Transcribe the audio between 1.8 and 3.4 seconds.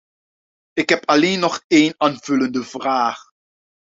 aanvullende vraag.